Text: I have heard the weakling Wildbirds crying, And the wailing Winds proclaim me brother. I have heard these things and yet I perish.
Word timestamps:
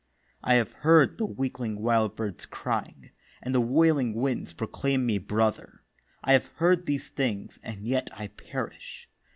I 0.43 0.55
have 0.55 0.71
heard 0.71 1.19
the 1.19 1.27
weakling 1.27 1.77
Wildbirds 1.79 2.49
crying, 2.49 3.11
And 3.39 3.53
the 3.53 3.61
wailing 3.61 4.15
Winds 4.15 4.51
proclaim 4.51 5.05
me 5.05 5.19
brother. 5.19 5.83
I 6.23 6.33
have 6.33 6.47
heard 6.55 6.87
these 6.87 7.09
things 7.09 7.59
and 7.61 7.85
yet 7.85 8.09
I 8.11 8.29
perish. 8.29 9.07